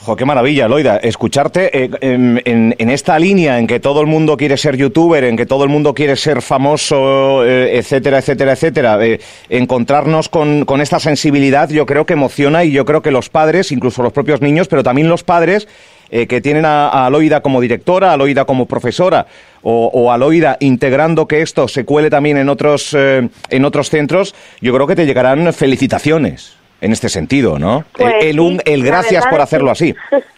Jo, 0.05 0.15
qué 0.15 0.23
maravilla, 0.23 0.67
Loida, 0.67 0.97
escucharte 0.97 1.83
eh, 1.83 1.89
en, 1.99 2.89
esta 2.91 3.17
línea 3.17 3.57
en 3.57 3.65
que 3.65 3.79
todo 3.79 4.01
el 4.01 4.07
mundo 4.07 4.37
quiere 4.37 4.55
ser 4.55 4.77
youtuber, 4.77 5.23
en 5.23 5.35
que 5.35 5.47
todo 5.47 5.63
el 5.63 5.71
mundo 5.71 5.95
quiere 5.95 6.15
ser 6.15 6.43
famoso, 6.43 7.43
eh, 7.43 7.79
etcétera, 7.79 8.19
etcétera, 8.19 8.51
etcétera. 8.51 9.03
Eh, 9.03 9.19
encontrarnos 9.49 10.29
con, 10.29 10.63
con, 10.65 10.79
esta 10.79 10.99
sensibilidad 10.99 11.69
yo 11.69 11.87
creo 11.87 12.05
que 12.05 12.13
emociona 12.13 12.63
y 12.63 12.71
yo 12.71 12.85
creo 12.85 13.01
que 13.01 13.09
los 13.09 13.29
padres, 13.29 13.71
incluso 13.71 14.03
los 14.03 14.13
propios 14.13 14.41
niños, 14.41 14.67
pero 14.67 14.83
también 14.83 15.09
los 15.09 15.23
padres, 15.23 15.67
eh, 16.09 16.27
que 16.27 16.41
tienen 16.41 16.65
a, 16.65 17.05
Aloida 17.05 17.41
como 17.41 17.61
directora, 17.61 18.11
a 18.11 18.13
Aloida 18.13 18.45
como 18.45 18.65
profesora 18.65 19.25
o, 19.61 20.11
a 20.11 20.15
Aloida 20.15 20.57
integrando 20.59 21.27
que 21.27 21.41
esto 21.41 21.67
se 21.67 21.85
cuele 21.85 22.09
también 22.09 22.37
en 22.37 22.49
otros, 22.49 22.93
eh, 22.93 23.27
en 23.49 23.65
otros 23.65 23.89
centros, 23.89 24.35
yo 24.61 24.73
creo 24.73 24.85
que 24.85 24.95
te 24.95 25.05
llegarán 25.05 25.51
felicitaciones 25.53 26.55
en 26.81 26.91
este 26.91 27.09
sentido, 27.09 27.57
¿no? 27.57 27.83
Pues 27.93 28.13
el, 28.21 28.39
un, 28.39 28.61
el 28.65 28.83
gracias 28.83 29.25
por 29.25 29.41
hacerlo 29.41 29.71
así. 29.71 29.95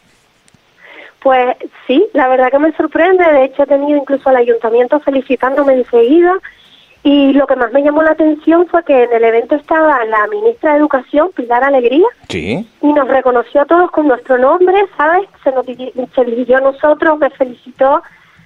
Pues 1.28 1.58
sí, 1.88 2.08
la 2.14 2.30
verdad 2.30 2.50
que 2.50 2.60
me 2.60 2.72
sorprende. 2.78 3.22
De 3.26 3.44
hecho, 3.44 3.64
he 3.64 3.66
tenido 3.66 3.98
incluso 3.98 4.30
al 4.30 4.38
ayuntamiento 4.38 5.00
felicitándome 5.02 5.74
enseguida. 5.74 6.34
Y 7.10 7.32
lo 7.32 7.48
que 7.48 7.56
más 7.56 7.72
me 7.72 7.82
llamó 7.82 8.04
la 8.04 8.12
atención 8.12 8.68
fue 8.68 8.84
que 8.84 9.04
en 9.04 9.14
el 9.14 9.24
evento 9.24 9.56
estaba 9.56 10.04
la 10.04 10.28
ministra 10.28 10.74
de 10.74 10.80
Educación, 10.80 11.32
Pilar 11.34 11.64
Alegría, 11.64 12.06
¿Sí? 12.28 12.68
y 12.82 12.88
nos 12.92 13.08
reconoció 13.08 13.62
a 13.62 13.66
todos 13.66 13.90
con 13.92 14.10
nuestro 14.10 14.38
nombre, 14.38 14.76
¿sabes? 14.98 15.26
Se 15.42 15.54
nos 15.54 15.66
se 15.66 16.26
dirigió 16.26 16.58
a 16.58 16.60
nosotros, 16.60 17.18
me 17.18 17.30
felicitó. 17.30 18.04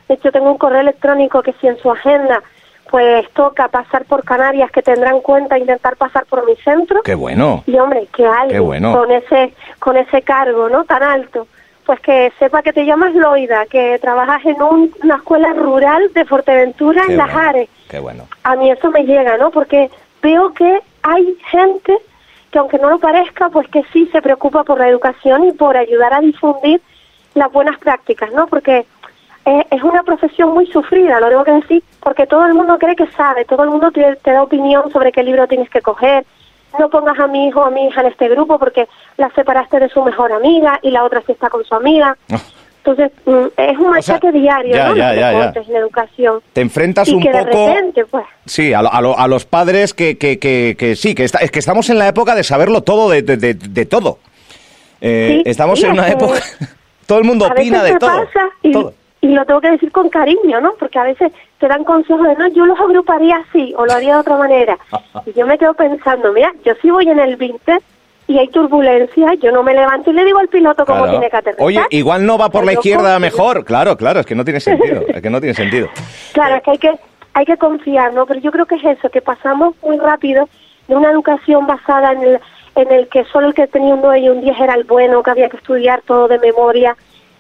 De 0.08 0.14
hecho, 0.14 0.32
tengo 0.32 0.52
un 0.52 0.60
correo 0.60 0.82
electrónico 0.82 1.42
que 1.42 1.54
si 1.54 1.70
en 1.70 1.80
su 1.80 1.90
agenda 1.90 2.44
pues 2.92 3.28
toca 3.32 3.68
pasar 3.70 4.06
por 4.06 4.24
Canarias, 4.24 4.70
que 4.70 4.84
tendrá 4.84 5.10
en 5.10 5.22
cuenta 5.22 5.58
intentar 5.58 5.96
pasar 5.96 6.28
por 6.28 6.46
mi 6.46 6.56
centro. 6.58 7.02
¡Qué 7.02 7.16
bueno! 7.16 7.64
Y 7.66 7.80
hombre, 7.80 8.10
que 8.16 8.28
alguien 8.28 8.64
bueno. 8.64 8.96
con 8.96 9.10
ese 9.10 9.56
con 9.80 9.98
ese 9.98 10.22
cargo, 10.22 10.70
¿no? 10.70 10.84
Tan 10.84 11.02
alto 11.02 11.48
pues 11.86 12.00
que 12.00 12.32
sepa 12.40 12.62
que 12.62 12.74
te 12.74 12.86
llamas 12.86 13.14
Loida, 13.16 13.66
que 13.66 13.98
trabajas 14.00 14.46
en 14.46 14.62
una 14.62 15.16
escuela 15.16 15.52
rural 15.54 16.12
de 16.14 16.26
Fuerteventura 16.26 17.04
en 17.08 17.18
Las 17.18 17.36
Ares. 17.36 17.70
Qué 17.92 18.00
bueno. 18.00 18.26
A 18.44 18.56
mí 18.56 18.72
eso 18.72 18.90
me 18.90 19.04
llega, 19.04 19.36
¿no? 19.36 19.52
Porque 19.52 19.92
veo 20.24 20.54
que 20.54 20.80
hay 21.04 21.38
gente 21.50 21.98
que 22.50 22.58
aunque 22.58 22.80
no 22.80 22.90
lo 22.90 23.00
parezca, 23.00 23.50
pues 23.50 23.68
que 23.68 23.84
sí 23.92 24.08
se 24.14 24.22
preocupa 24.22 24.64
por 24.64 24.80
la 24.80 24.88
educación 24.88 25.44
y 25.44 25.52
por 25.52 25.76
ayudar 25.76 26.14
a 26.14 26.22
difundir 26.22 26.82
las 27.34 27.52
buenas 27.52 27.78
prácticas, 27.80 28.32
¿no? 28.32 28.48
Porque 28.48 28.86
eh, 29.44 29.66
es 29.70 29.84
una 29.84 30.04
profesión 30.04 30.54
muy 30.54 30.68
sufrida, 30.68 31.20
lo 31.20 31.28
tengo 31.28 31.44
que 31.44 31.52
decir, 31.52 31.84
porque 32.00 32.28
todo 32.28 32.46
el 32.46 32.54
mundo 32.54 32.78
cree 32.80 32.96
que 32.96 33.08
sabe, 33.08 33.44
todo 33.44 33.64
el 33.66 33.70
mundo 33.72 33.92
te, 33.92 34.16
te 34.16 34.32
da 34.32 34.42
opinión 34.42 34.90
sobre 34.94 35.12
qué 35.12 35.22
libro 35.22 35.46
tienes 35.48 35.70
que 35.70 35.82
coger, 35.82 36.26
no 36.80 36.90
pongas 36.90 37.20
a 37.20 37.28
mi 37.28 37.48
hijo 37.48 37.60
o 37.60 37.66
a 37.66 37.72
mi 37.72 37.88
hija 37.88 38.00
en 38.00 38.08
este 38.08 38.30
grupo 38.30 38.58
porque 38.58 38.88
la 39.18 39.30
separaste 39.32 39.82
de 39.82 39.90
su 39.90 40.02
mejor 40.02 40.32
amiga 40.32 40.80
y 40.82 40.92
la 40.92 41.04
otra 41.04 41.22
sí 41.26 41.34
está 41.34 41.50
con 41.50 41.66
su 41.66 41.76
amiga. 41.76 42.16
Ah. 42.84 42.92
Entonces, 42.92 43.12
mm, 43.26 43.46
es 43.58 43.78
un 43.78 43.90
machaque 43.90 44.32
diario, 44.32 44.76
¿no? 44.76 44.96
Ya, 44.96 45.14
ya, 45.14 45.54
en 45.56 45.76
educación. 45.76 46.42
Te 46.54 46.62
enfrentas 46.62 47.10
un 47.10 47.24
poco... 47.24 47.70
pues... 48.10 48.26
Sí, 48.46 48.74
a, 48.74 48.82
los 49.28 49.46
padres 49.46 49.94
que, 49.94 50.18
que, 50.18 50.40
que, 50.40 50.96
sí, 50.96 51.16
que, 51.16 51.26
es 51.26 51.52
que 51.52 51.60
estamos 51.60 51.90
en 51.90 52.00
la 52.00 52.08
época 52.08 52.36
de 52.36 52.44
saberlo 52.44 52.82
todo 52.82 53.10
de, 53.10 53.22
de, 53.22 53.86
todo. 53.86 54.20
Eh, 55.00 55.44
estamos 55.46 55.84
en 55.84 55.92
una 55.92 56.10
época... 56.10 56.40
todo 57.06 57.20
el 57.20 57.26
mundo 57.26 57.46
opina 57.46 57.84
de 57.84 57.98
todo. 57.98 58.26
Pasa 58.26 58.50
y, 58.64 58.74
y 59.22 59.28
lo 59.28 59.46
tengo 59.46 59.62
que 59.62 59.72
decir 59.72 59.92
con 59.92 60.10
cariño, 60.10 60.62
¿no? 60.62 60.74
Porque 60.80 60.98
a 60.98 61.04
veces 61.04 61.32
te 61.60 61.68
dan 61.68 61.84
consejos 61.84 62.28
de, 62.28 62.36
no, 62.36 62.48
yo 62.48 62.66
los 62.66 62.80
agruparía 62.80 63.38
así 63.38 63.74
o 63.78 63.86
lo 63.86 63.94
haría 63.94 64.14
de 64.16 64.20
otra 64.22 64.38
manera. 64.38 64.78
Y 65.26 65.34
yo 65.34 65.46
me 65.46 65.58
quedo 65.58 65.74
pensando, 65.74 66.34
mira, 66.34 66.52
yo 66.66 66.74
sí 66.82 66.90
voy 66.90 67.08
en 67.08 67.20
el 67.20 67.36
20 67.36 67.80
y 68.32 68.40
hay 68.40 68.48
turbulencia, 68.48 69.34
yo 69.42 69.52
no 69.52 69.62
me 69.62 69.74
levanto 69.74 70.10
y 70.10 70.14
le 70.14 70.24
digo 70.24 70.40
al 70.40 70.48
piloto 70.48 70.86
cómo 70.86 71.10
tiene 71.10 71.30
que 71.30 71.36
aterrizar. 71.36 71.66
Oye, 71.66 71.82
igual 71.90 72.26
no 72.26 72.38
va 72.38 72.50
por 72.50 72.66
la 72.66 72.74
izquierda 72.74 73.20
mejor, 73.20 73.66
claro, 73.66 73.98
claro, 73.98 74.22
es 74.22 74.26
que 74.26 74.36
no 74.36 74.46
tiene 74.46 74.60
sentido, 74.62 75.04
es 75.08 75.22
que 75.22 75.30
no 75.30 75.40
tiene 75.40 75.54
sentido. 75.54 75.90
Claro, 76.34 76.56
es 76.56 76.64
que 76.64 76.72
hay 76.72 76.78
que 76.78 76.92
hay 77.34 77.46
que 77.46 77.58
confiar, 77.58 78.14
¿no? 78.14 78.26
Pero 78.26 78.40
yo 78.40 78.52
creo 78.52 78.66
que 78.66 78.76
es 78.76 78.84
eso, 78.84 79.10
que 79.10 79.22
pasamos 79.22 79.76
muy 79.84 79.98
rápido 79.98 80.48
de 80.88 80.96
una 80.96 81.12
educación 81.12 81.68
basada 81.68 82.14
en 82.14 82.24
el, 82.24 82.40
en 82.76 82.92
el 82.92 83.08
que 83.08 83.26
solo 83.26 83.48
el 83.48 83.54
que 83.54 83.68
tenía 83.68 83.94
un 83.94 84.02
9 84.02 84.20
y 84.20 84.30
un 84.30 84.42
10 84.42 84.60
era 84.60 84.74
el 84.76 84.84
bueno, 84.86 85.24
que 85.24 85.32
había 85.32 85.50
que 85.50 85.58
estudiar 85.58 86.02
todo 86.02 86.28
de 86.28 86.40
memoria, 86.40 86.96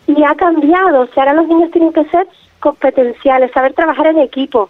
y 0.07 0.24
ha 0.24 0.36
cambiado, 0.36 1.01
o 1.01 1.07
sea, 1.07 1.24
ahora 1.24 1.33
los 1.33 1.48
niños 1.48 1.71
tienen 1.71 1.93
que 1.93 2.05
ser 2.05 2.27
competenciales, 2.60 3.51
saber 3.51 3.74
trabajar 3.74 4.07
en 4.07 4.19
equipo, 4.19 4.69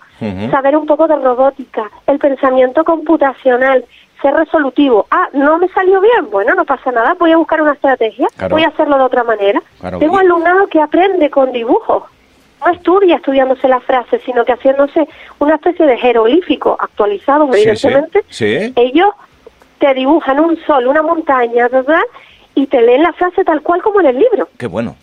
saber 0.50 0.78
un 0.78 0.86
poco 0.86 1.08
de 1.08 1.16
robótica, 1.16 1.92
el 2.08 2.20
pensamiento 2.20 2.84
computacional, 2.84 3.86
ser 4.22 4.34
resolutivo. 4.34 5.08
Ah, 5.12 5.30
no 5.34 5.58
me 5.58 5.68
salió 5.70 6.00
bien, 6.02 6.30
bueno, 6.30 6.54
no 6.56 6.66
pasa 6.66 6.92
nada, 6.92 7.16
voy 7.20 7.32
a 7.32 7.38
buscar 7.38 7.62
una 7.62 7.74
estrategia, 7.74 8.28
voy 8.50 8.64
a 8.64 8.70
hacerlo 8.70 8.98
de 8.98 9.04
otra 9.04 9.24
manera. 9.24 9.62
Tengo 10.00 10.18
alumnado 10.18 10.68
que 10.68 10.80
aprende 10.80 11.30
con 11.30 11.52
dibujos, 11.52 12.04
no 12.64 12.72
estudia 12.72 13.16
estudiándose 13.16 13.68
la 13.68 13.80
frase, 13.80 14.20
sino 14.20 14.46
que 14.46 14.54
haciéndose 14.54 15.08
una 15.40 15.56
especie 15.56 15.86
de 15.86 15.98
jeroglífico 15.98 16.78
actualizado, 16.80 17.50
evidentemente. 17.54 18.24
Ellos 18.76 19.10
te 19.80 19.94
dibujan 19.94 20.40
un 20.40 20.58
sol, 20.66 20.88
una 20.88 21.02
montaña, 21.02 21.68
¿verdad? 21.68 22.02
Y 22.54 22.68
te 22.68 22.82
leen 22.82 23.02
la 23.02 23.14
frase 23.14 23.44
tal 23.44 23.62
cual 23.62 23.82
como 23.82 24.00
en 24.02 24.08
el 24.08 24.20
libro. 24.20 24.48
Qué 24.58 24.68
bueno. 24.68 24.96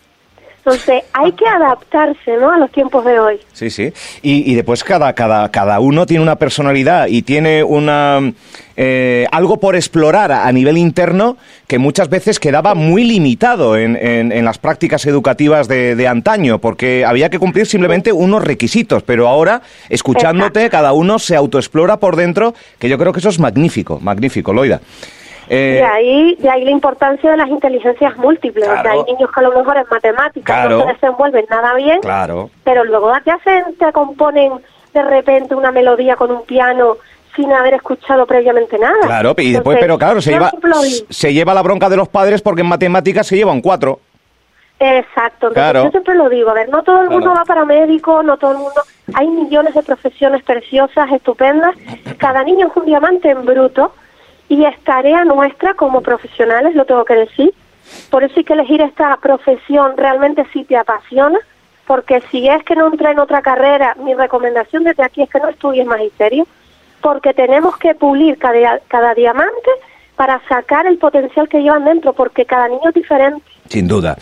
Entonces 0.65 1.03
hay 1.13 1.31
que 1.31 1.47
adaptarse 1.47 2.37
¿no? 2.37 2.51
a 2.51 2.57
los 2.57 2.71
tiempos 2.71 3.03
de 3.05 3.19
hoy. 3.19 3.39
Sí, 3.53 3.69
sí. 3.69 3.91
Y, 4.21 4.51
y 4.51 4.55
después 4.55 4.83
cada, 4.83 5.13
cada, 5.13 5.49
cada 5.49 5.79
uno 5.79 6.05
tiene 6.05 6.21
una 6.23 6.35
personalidad 6.35 7.07
y 7.07 7.21
tiene 7.21 7.63
una 7.63 8.21
eh, 8.81 9.27
algo 9.33 9.59
por 9.59 9.75
explorar 9.75 10.31
a, 10.31 10.49
nivel 10.53 10.77
interno 10.77 11.35
que 11.67 11.77
muchas 11.77 12.09
veces 12.09 12.39
quedaba 12.39 12.75
muy 12.75 13.03
limitado 13.03 13.75
en, 13.75 13.97
en, 13.97 14.45
las 14.45 14.57
prácticas 14.57 15.05
educativas 15.05 15.67
de, 15.67 15.97
de, 15.97 16.07
antaño, 16.07 16.59
porque 16.59 17.03
había 17.03 17.29
que 17.29 17.39
cumplir 17.39 17.65
simplemente 17.65 18.13
unos 18.13 18.41
requisitos, 18.41 19.03
pero 19.03 19.27
ahora, 19.27 19.61
escuchándote, 19.89 20.69
cada 20.69 20.93
uno 20.93 21.19
se 21.19 21.35
autoexplora 21.35 21.97
por 21.97 22.15
dentro, 22.15 22.53
que 22.79 22.87
yo 22.87 22.97
creo 22.97 23.11
que 23.11 23.19
eso 23.19 23.27
es 23.27 23.39
magnífico, 23.39 23.99
magnífico, 23.99 24.53
Loida. 24.53 24.79
Eh, 25.49 25.79
de, 25.79 25.83
ahí, 25.83 26.35
de 26.35 26.49
ahí 26.49 26.63
la 26.63 26.71
importancia 26.71 27.31
de 27.31 27.37
las 27.37 27.49
inteligencias 27.49 28.15
múltiples. 28.17 28.67
O 28.67 28.81
sea, 28.81 28.91
hay 28.91 29.03
niños 29.03 29.31
que 29.31 29.39
a 29.39 29.43
lo 29.43 29.51
mejor 29.51 29.77
en 29.77 29.85
matemáticas 29.89 30.69
no 30.69 30.81
se 30.81 30.93
desenvuelven 30.93 31.45
nada 31.49 31.73
bien, 31.73 31.99
claro. 32.01 32.49
pero 32.63 32.83
luego 32.83 33.11
te 33.23 33.31
hacen, 33.31 33.75
te 33.77 33.91
componen 33.91 34.53
de 34.93 35.03
repente 35.03 35.55
una 35.55 35.71
melodía 35.71 36.15
con 36.15 36.31
un 36.31 36.43
piano 36.43 36.97
sin 37.35 37.51
haber 37.51 37.75
escuchado 37.75 38.25
previamente 38.25 38.77
nada. 38.77 38.99
Claro, 39.01 39.33
y 39.37 39.53
después, 39.53 39.77
pero 39.79 39.97
claro, 39.97 40.21
se 40.21 40.31
lleva, 40.31 40.51
se 41.09 41.33
lleva 41.33 41.53
la 41.53 41.61
bronca 41.61 41.89
de 41.89 41.97
los 41.97 42.07
padres 42.07 42.41
porque 42.41 42.61
en 42.61 42.67
matemáticas 42.67 43.25
se 43.25 43.35
llevan 43.35 43.61
cuatro. 43.61 43.99
Exacto, 44.81 45.49
entonces 45.49 45.83
yo 45.83 45.91
siempre 45.91 46.15
lo 46.15 46.29
digo, 46.29 46.51
a 46.51 46.53
ver, 46.53 46.69
no 46.69 46.83
todo 46.83 47.01
el 47.01 47.09
mundo 47.09 47.33
va 47.35 47.43
para 47.43 47.65
médico, 47.65 48.23
no 48.23 48.37
todo 48.37 48.51
el 48.51 48.59
mundo, 48.59 48.81
hay 49.13 49.27
millones 49.27 49.73
de 49.73 49.83
profesiones 49.83 50.41
preciosas, 50.43 51.11
estupendas, 51.11 51.75
cada 52.17 52.45
niño 52.45 52.67
es 52.67 52.77
un 52.77 52.85
diamante 52.85 53.29
en 53.29 53.45
bruto, 53.45 53.93
y 54.49 54.65
es 54.65 54.77
tarea 54.83 55.23
nuestra 55.23 55.75
como 55.75 56.01
profesionales, 56.01 56.75
lo 56.75 56.85
tengo 56.85 57.05
que 57.05 57.15
decir. 57.15 57.53
Por 58.09 58.23
eso 58.23 58.33
hay 58.37 58.43
que 58.43 58.53
elegir 58.53 58.81
esta 58.81 59.15
profesión 59.17 59.95
realmente 59.95 60.45
si 60.51 60.63
te 60.65 60.75
apasiona, 60.75 61.39
porque 61.87 62.21
si 62.29 62.47
es 62.47 62.63
que 62.63 62.75
no 62.75 62.87
entra 62.87 63.11
en 63.11 63.19
otra 63.19 63.41
carrera, 63.41 63.95
mi 64.03 64.13
recomendación 64.13 64.83
desde 64.83 65.03
aquí 65.03 65.21
es 65.21 65.29
que 65.29 65.39
no 65.39 65.49
estudies 65.49 65.85
magisterio, 65.85 66.45
porque 67.01 67.33
tenemos 67.33 67.77
que 67.77 67.95
pulir 67.95 68.37
cada, 68.37 68.79
cada 68.87 69.13
diamante 69.13 69.69
para 70.15 70.41
sacar 70.49 70.85
el 70.85 70.97
potencial 70.97 71.47
que 71.47 71.61
llevan 71.61 71.85
dentro, 71.85 72.13
porque 72.13 72.45
cada 72.45 72.67
niño 72.67 72.89
es 72.89 72.93
diferente. 72.93 73.41
Sin 73.69 73.87
duda. 73.87 74.17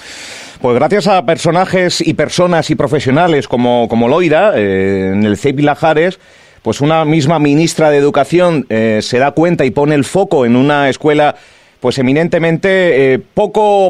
Pues 0.61 0.75
gracias 0.75 1.07
a 1.07 1.25
personajes 1.25 2.05
y 2.05 2.13
personas 2.13 2.69
y 2.69 2.75
profesionales 2.75 3.47
como, 3.47 3.87
como 3.87 4.07
Loira, 4.07 4.53
eh, 4.55 5.11
en 5.13 5.23
el 5.23 5.37
CEIP 5.37 5.61
Lajares, 5.61 6.19
pues 6.67 6.81
una 6.81 7.05
misma 7.05 7.39
ministra 7.39 7.89
de 7.91 7.97
Educación 7.97 8.65
eh, 8.67 8.99
se 9.01 9.19
da 9.19 9.31
cuenta 9.31 9.63
y 9.63 9.71
pone 9.71 9.95
el 9.95 10.03
foco 10.03 10.45
en 10.45 10.57
una 10.57 10.89
escuela 10.89 11.37
pues 11.79 11.97
eminentemente 11.97 13.13
eh, 13.13 13.19
poco 13.19 13.89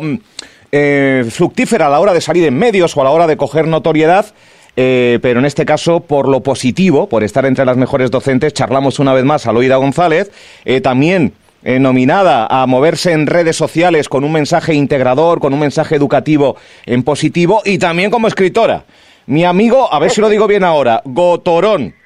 eh, 0.72 1.26
fructífera 1.28 1.88
a 1.88 1.90
la 1.90 2.00
hora 2.00 2.14
de 2.14 2.22
salir 2.22 2.44
en 2.44 2.56
medios 2.56 2.96
o 2.96 3.02
a 3.02 3.06
la 3.06 3.10
hora 3.10 3.26
de 3.26 3.36
coger 3.36 3.68
notoriedad, 3.68 4.28
pero 4.76 5.40
en 5.40 5.46
este 5.48 5.66
caso 5.66 6.02
por 6.02 6.30
lo 6.30 6.44
positivo, 6.44 7.10
por 7.10 7.24
estar 7.24 7.48
entre 7.48 7.66
las 7.66 7.78
mejores 7.78 8.12
docentes, 8.12 8.54
charlamos 8.54 9.00
una 9.00 9.12
vez 9.12 9.26
más 9.26 9.48
a 9.48 9.54
Loida 9.54 9.78
González, 9.78 10.30
también 10.84 11.34
nominada 11.64 12.46
a 12.46 12.68
moverse 12.68 13.12
en 13.12 13.26
redes 13.26 13.56
sociales 13.56 14.08
con 14.08 14.24
un 14.24 14.34
mensaje 14.34 14.76
integrador, 14.76 15.40
con 15.40 15.52
un 15.52 15.62
mensaje 15.62 15.96
educativo 15.96 16.58
en 16.86 17.02
positivo 17.02 17.64
y 17.66 17.80
también 17.80 18.12
como 18.12 18.28
escritora. 18.28 18.86
Mi 19.26 19.46
amigo, 19.46 19.92
a 19.92 19.98
ver 19.98 20.12
si 20.12 20.22
lo 20.22 20.30
digo 20.30 20.46
bien 20.46 20.64
ahora, 20.64 21.02
Gotorón. 21.06 21.97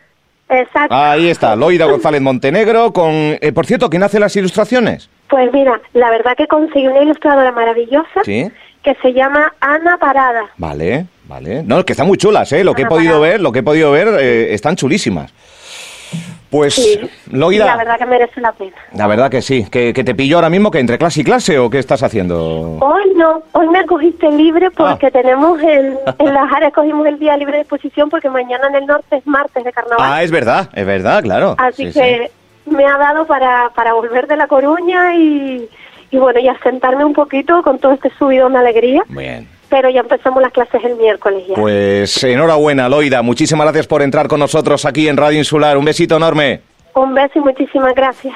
Exacto. 0.52 0.94
Ahí 0.94 1.30
está, 1.30 1.56
Loida 1.56 1.86
González 1.86 2.22
Montenegro, 2.22 2.92
con, 2.92 3.12
eh, 3.14 3.52
por 3.54 3.66
cierto, 3.66 3.90
¿quién 3.90 4.04
hace 4.04 4.20
las 4.20 4.36
ilustraciones? 4.36 5.10
Pues 5.30 5.52
mira, 5.54 5.80
la 5.94 6.10
verdad 6.10 6.36
que 6.36 6.46
conseguí 6.48 6.88
una 6.88 7.04
ilustradora 7.04 7.54
maravillosa 7.54 8.22
que 8.26 8.96
se 9.02 9.14
llama 9.14 9.54
Ana 9.62 9.98
Parada. 9.98 10.44
Vale, 10.58 11.06
vale. 11.26 11.64
No, 11.64 11.86
que 11.86 11.94
están 11.94 12.08
muy 12.08 12.18
chulas, 12.18 12.52
¿eh? 12.52 12.66
Lo 12.66 12.74
que 12.74 12.82
he 12.82 12.86
podido 12.86 13.22
ver, 13.22 13.40
lo 13.40 13.54
que 13.54 13.60
he 13.60 13.64
podido 13.64 13.92
ver, 13.92 14.10
eh, 14.20 14.54
están 14.54 14.76
chulísimas. 14.76 15.34
Pues, 16.52 16.74
sí, 16.76 17.00
Loida. 17.32 17.66
La 17.66 17.78
verdad 17.78 17.98
que 17.98 18.06
merece 18.06 18.42
la 18.42 18.52
pena. 18.52 18.76
La 18.94 19.08
verdad 19.08 19.32
que 19.32 19.42
sí. 19.42 19.66
¿Que, 19.72 19.94
te 19.94 20.14
pillo 20.14 20.36
ahora 20.36 20.50
mismo 20.50 20.70
que 20.70 20.80
entre 20.80 20.98
clase 20.98 21.22
y 21.22 21.24
clase 21.24 21.58
o 21.58 21.70
qué 21.70 21.80
estás 21.80 22.04
haciendo? 22.04 22.78
Hoy 22.82 23.14
no. 23.16 23.42
Hoy 23.54 23.70
me 23.70 23.86
cogiste 23.86 24.30
libre 24.30 24.70
porque 24.70 25.08
ah. 25.08 25.12
tenemos 25.12 25.62
el, 25.62 25.98
en 26.20 26.34
las 26.34 26.52
áreas 26.52 26.74
cogimos 26.74 27.08
el 27.08 27.18
día 27.20 27.38
libre 27.38 27.56
de 27.56 27.62
exposición 27.62 28.10
porque 28.10 28.30
mañana 28.30 28.68
en 28.68 28.76
el 28.76 28.86
norte 28.86 29.16
es 29.16 29.26
martes 29.26 29.64
de 29.64 29.72
carnaval. 29.72 30.06
Ah, 30.06 30.24
es 30.24 30.30
verdad, 30.30 30.70
es 30.74 30.86
verdad, 30.86 31.24
claro. 31.24 31.56
Así 31.58 31.90
que 31.90 32.30
me 32.66 32.86
ha 32.86 32.98
dado 32.98 33.26
para, 33.26 33.70
para 33.74 33.94
volver 33.94 34.28
de 34.28 34.36
La 34.36 34.48
Coruña 34.48 35.16
y, 35.16 35.70
y 36.12 36.18
bueno, 36.18 36.42
y 36.42 36.50
asentarme 36.50 37.06
un 37.06 37.14
poquito 37.14 37.64
con 37.64 37.80
todo 37.80 37.94
este 37.94 38.12
subido 38.20 38.50
de 38.50 38.58
alegría. 38.58 39.04
Bien 39.08 39.61
pero 39.72 39.90
ya 39.90 40.02
empezamos 40.02 40.44
las 40.44 40.52
clases 40.52 40.84
el 40.84 40.98
miércoles 40.98 41.48
ya. 41.48 41.56
Pues 41.56 42.22
enhorabuena, 42.26 42.90
Loida. 42.90 43.22
Muchísimas 43.22 43.66
gracias 43.66 43.88
por 43.88 44.02
entrar 44.02 44.28
con 44.28 44.42
nosotros 44.42 44.86
aquí 44.86 45.08
en 45.08 45.16
Radio 45.16 45.40
Insular. 45.40 45.78
Un 45.78 45.86
besito 45.86 46.18
enorme. 46.18 46.60
Un 46.94 47.14
beso 47.16 47.40
y 47.40 47.40
muchísimas 47.40 47.96
gracias. 47.96 48.36